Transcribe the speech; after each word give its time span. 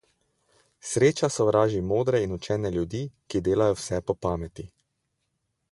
Sreča 0.91 1.29
sovraži 1.35 1.83
modre 1.91 2.23
in 2.27 2.33
učene 2.39 2.73
ljudi, 2.79 3.05
ki 3.33 3.45
delajo 3.49 3.79
vse 3.83 4.01
po 4.09 4.19
pameti. 4.27 4.69